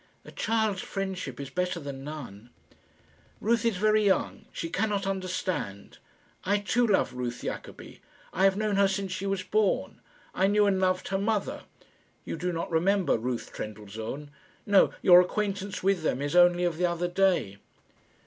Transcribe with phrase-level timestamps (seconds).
[0.25, 2.49] "A child's friendship is better than none."
[3.39, 4.45] "Ruth is very young.
[4.51, 5.99] She cannot understand.
[6.43, 8.01] I too love Ruth Jacobi.
[8.33, 10.01] I have known her since she was born.
[10.33, 11.65] I knew and loved her mother.
[12.25, 14.31] You do not remember Ruth Trendellsohn.
[14.65, 17.59] No; your acquaintance with them is only of the other day."